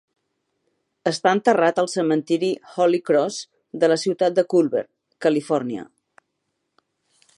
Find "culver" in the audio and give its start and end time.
4.55-4.83